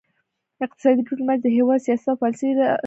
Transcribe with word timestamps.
اقتصادي 0.65 0.99
ډیپلوماسي 1.01 1.39
د 1.43 1.47
هیواد 1.57 1.79
سیاست 1.85 2.05
او 2.11 2.19
پالیسي 2.21 2.39
سره 2.47 2.51
رغند 2.51 2.59
رول 2.59 2.67
لوبوي 2.67 2.77